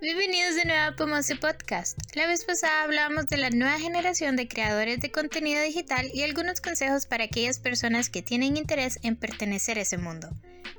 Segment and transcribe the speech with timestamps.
[0.00, 1.98] Bienvenidos de nuevo a Pomose Podcast.
[2.14, 6.60] La vez pasada hablábamos de la nueva generación de creadores de contenido digital y algunos
[6.60, 10.28] consejos para aquellas personas que tienen interés en pertenecer a ese mundo.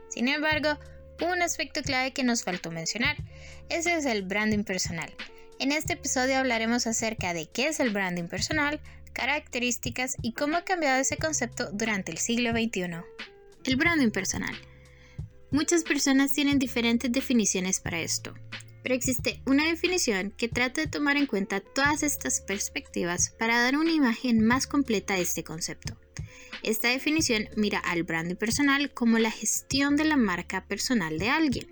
[0.07, 0.79] Sin embargo,
[1.19, 3.17] un aspecto clave que nos faltó mencionar.
[3.67, 5.13] Ese es el branding personal.
[5.59, 8.79] En este episodio hablaremos acerca de qué es el branding personal,
[9.11, 13.01] características y cómo ha cambiado ese concepto durante el siglo XXI.
[13.65, 14.55] El branding personal.
[15.51, 18.33] Muchas personas tienen diferentes definiciones para esto
[18.89, 23.77] pero existe una definición que trata de tomar en cuenta todas estas perspectivas para dar
[23.77, 25.95] una imagen más completa de este concepto.
[26.63, 31.67] Esta definición mira al branding personal como la gestión de la marca personal de alguien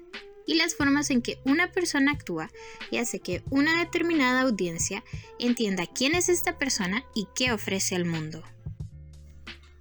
[0.46, 2.52] y las formas en que una persona actúa
[2.92, 5.04] y hace que una determinada audiencia
[5.40, 8.44] entienda quién es esta persona y qué ofrece al mundo.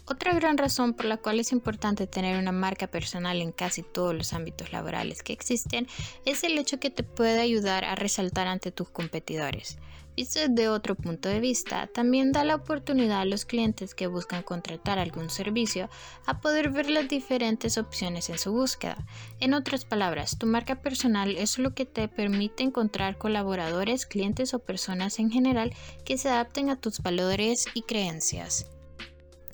[0.09, 4.15] Otra gran razón por la cual es importante tener una marca personal en casi todos
[4.15, 5.89] los ámbitos laborales que existen
[6.25, 9.79] es el hecho que te puede ayudar a resaltar ante tus competidores.
[10.17, 14.45] Visto desde otro punto de vista, también da la oportunidad a los clientes que buscan
[14.45, 15.91] contratar algún servicio
[16.25, 19.05] a poder ver las diferentes opciones en su búsqueda.
[19.41, 24.61] En otras palabras, tu marca personal es lo que te permite encontrar colaboradores, clientes o
[24.61, 28.71] personas en general que se adapten a tus valores y creencias.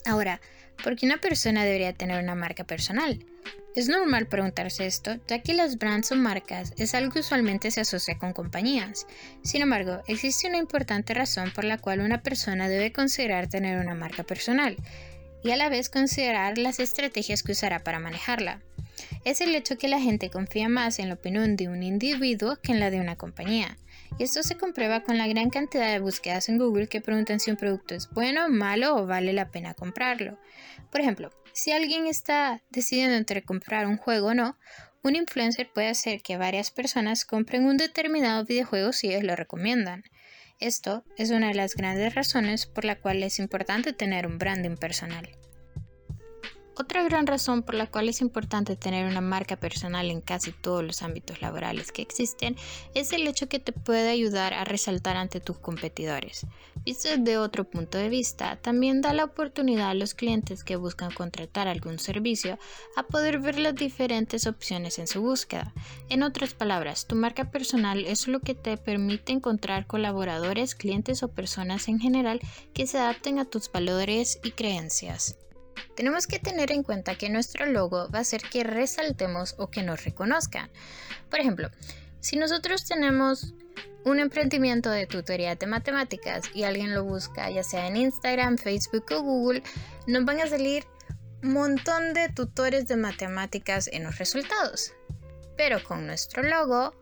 [0.04, 0.40] Ahora,
[0.82, 3.24] ¿por qué una persona debería tener una marca personal?
[3.74, 7.80] Es normal preguntarse esto, ya que las brands o marcas es algo que usualmente se
[7.80, 9.06] asocia con compañías.
[9.42, 13.94] Sin embargo, existe una importante razón por la cual una persona debe considerar tener una
[13.94, 14.76] marca personal
[15.42, 18.60] y a la vez considerar las estrategias que usará para manejarla.
[19.24, 22.72] Es el hecho que la gente confía más en la opinión de un individuo que
[22.72, 23.78] en la de una compañía.
[24.18, 27.56] Esto se comprueba con la gran cantidad de búsquedas en Google que preguntan si un
[27.56, 30.38] producto es bueno, malo o vale la pena comprarlo.
[30.90, 34.58] Por ejemplo, si alguien está decidiendo entre comprar un juego o no,
[35.02, 40.04] un influencer puede hacer que varias personas compren un determinado videojuego si ellos lo recomiendan.
[40.60, 44.76] Esto es una de las grandes razones por la cual es importante tener un branding
[44.76, 45.28] personal.
[46.74, 50.82] Otra gran razón por la cual es importante tener una marca personal en casi todos
[50.82, 52.56] los ámbitos laborales que existen
[52.94, 56.46] es el hecho que te puede ayudar a resaltar ante tus competidores.
[56.84, 61.12] Visto desde otro punto de vista, también da la oportunidad a los clientes que buscan
[61.12, 62.58] contratar algún servicio
[62.96, 65.74] a poder ver las diferentes opciones en su búsqueda.
[66.08, 71.28] En otras palabras, tu marca personal es lo que te permite encontrar colaboradores, clientes o
[71.28, 72.40] personas en general
[72.72, 75.36] que se adapten a tus valores y creencias.
[76.02, 79.84] Tenemos que tener en cuenta que nuestro logo va a hacer que resaltemos o que
[79.84, 80.68] nos reconozcan.
[81.30, 81.70] Por ejemplo,
[82.18, 83.54] si nosotros tenemos
[84.04, 89.06] un emprendimiento de tutoría de matemáticas y alguien lo busca, ya sea en Instagram, Facebook
[89.12, 89.62] o Google,
[90.08, 90.84] nos van a salir
[91.44, 94.92] un montón de tutores de matemáticas en los resultados.
[95.56, 96.96] Pero con nuestro logo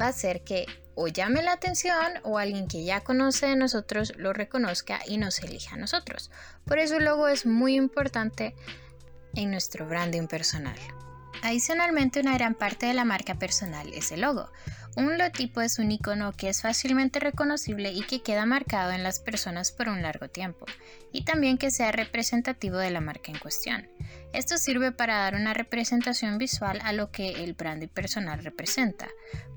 [0.00, 0.66] va a ser que
[0.96, 5.38] o llame la atención o alguien que ya conoce de nosotros lo reconozca y nos
[5.38, 6.30] elija a nosotros.
[6.64, 8.56] Por eso el logo es muy importante
[9.34, 10.76] en nuestro branding personal.
[11.42, 14.50] Adicionalmente, una gran parte de la marca personal es el logo.
[14.96, 19.20] Un logotipo es un icono que es fácilmente reconocible y que queda marcado en las
[19.20, 20.64] personas por un largo tiempo,
[21.12, 23.86] y también que sea representativo de la marca en cuestión.
[24.32, 29.08] Esto sirve para dar una representación visual a lo que el branding personal representa.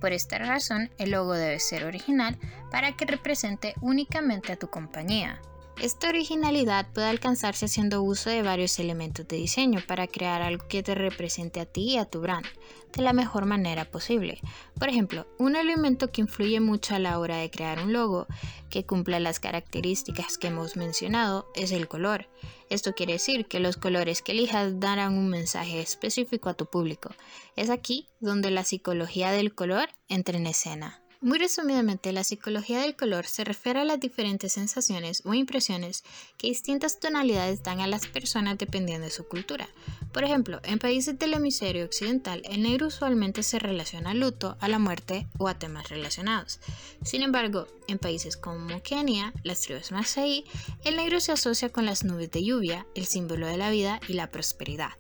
[0.02, 2.38] Por esta razón, el logo debe ser original
[2.70, 5.42] para que represente únicamente a tu compañía.
[5.82, 10.84] Esta originalidad puede alcanzarse haciendo uso de varios elementos de diseño para crear algo que
[10.84, 12.46] te represente a ti y a tu brand
[12.92, 14.42] de la mejor manera posible.
[14.78, 18.28] Por ejemplo, un elemento que influye mucho a la hora de crear un logo
[18.70, 22.28] que cumpla las características que hemos mencionado es el color.
[22.70, 27.12] Esto quiere decir que los colores que elijas darán un mensaje específico a tu público.
[27.56, 31.02] Es aquí donde la psicología del color entra en escena.
[31.22, 36.06] Muy resumidamente, la psicología del color se refiere a las diferentes sensaciones o impresiones
[36.38, 39.68] que distintas tonalidades dan a las personas dependiendo de su cultura.
[40.14, 44.70] Por ejemplo, en países del hemisferio occidental, el negro usualmente se relaciona al luto, a
[44.70, 46.62] la muerte o a temas relacionados.
[47.04, 50.46] Sin embargo, en países como Kenia, las tribus Masai,
[50.86, 54.14] el negro se asocia con las nubes de lluvia, el símbolo de la vida y
[54.14, 54.92] la prosperidad.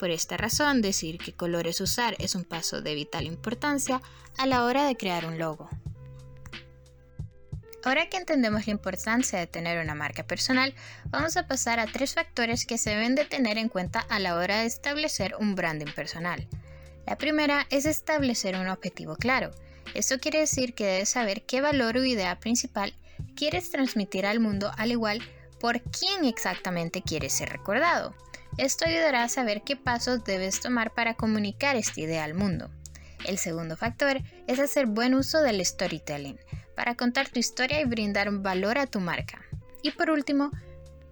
[0.00, 4.00] Por esta razón, decir qué colores usar es un paso de vital importancia
[4.38, 5.68] a la hora de crear un logo.
[7.84, 10.74] Ahora que entendemos la importancia de tener una marca personal,
[11.10, 14.36] vamos a pasar a tres factores que se deben de tener en cuenta a la
[14.36, 16.48] hora de establecer un branding personal.
[17.06, 19.50] La primera es establecer un objetivo claro.
[19.92, 22.94] Esto quiere decir que debes saber qué valor o idea principal
[23.36, 25.20] quieres transmitir al mundo, al igual
[25.60, 28.14] por quién exactamente quieres ser recordado.
[28.58, 32.70] Esto ayudará a saber qué pasos debes tomar para comunicar esta idea al mundo.
[33.24, 36.38] El segundo factor es hacer buen uso del storytelling
[36.74, 39.42] para contar tu historia y brindar valor a tu marca.
[39.82, 40.50] Y por último,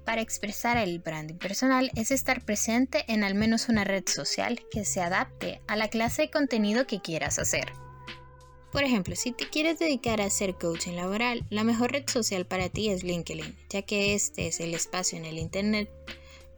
[0.04, 4.86] para expresar el branding personal es estar presente en al menos una red social que
[4.86, 7.72] se adapte a la clase de contenido que quieras hacer.
[8.72, 12.68] Por ejemplo, si te quieres dedicar a ser coaching laboral, la mejor red social para
[12.68, 15.90] ti es LinkedIn, ya que este es el espacio en el Internet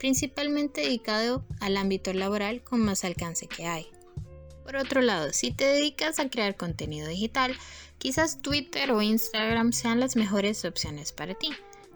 [0.01, 3.85] principalmente dedicado al ámbito laboral con más alcance que hay.
[4.63, 7.55] Por otro lado, si te dedicas a crear contenido digital,
[7.99, 11.49] quizás Twitter o Instagram sean las mejores opciones para ti.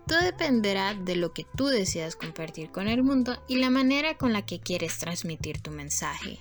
[0.06, 4.34] Todo dependerá de lo que tú decidas compartir con el mundo y la manera con
[4.34, 6.38] la que quieres transmitir tu mensaje.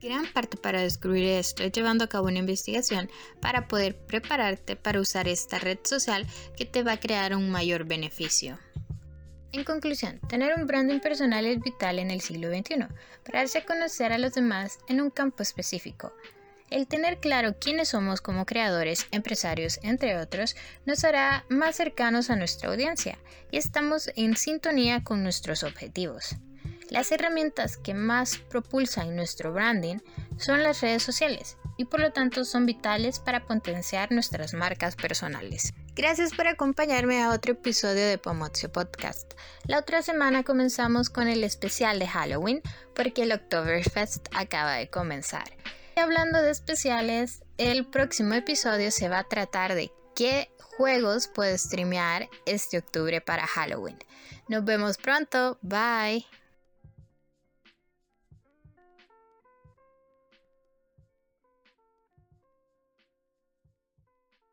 [0.00, 3.08] Gran parte para descubrir esto es llevando a cabo una investigación
[3.40, 7.84] para poder prepararte para usar esta red social que te va a crear un mayor
[7.84, 8.58] beneficio.
[9.54, 12.88] En conclusión, tener un branding personal es vital en el siglo XXI
[13.24, 16.12] para darse a conocer a los demás en un campo específico.
[16.70, 20.56] El tener claro quiénes somos como creadores, empresarios, entre otros,
[20.86, 23.16] nos hará más cercanos a nuestra audiencia
[23.52, 26.34] y estamos en sintonía con nuestros objetivos.
[26.90, 29.98] Las herramientas que más propulsan nuestro branding
[30.36, 35.74] son las redes sociales y por lo tanto son vitales para potenciar nuestras marcas personales.
[35.94, 39.34] Gracias por acompañarme a otro episodio de Pomozio Podcast.
[39.66, 42.62] La otra semana comenzamos con el especial de Halloween
[42.94, 45.56] porque el Oktoberfest acaba de comenzar.
[45.96, 51.62] Y hablando de especiales, el próximo episodio se va a tratar de qué juegos puedes
[51.62, 53.98] streamear este octubre para Halloween.
[54.48, 56.26] Nos vemos pronto, bye.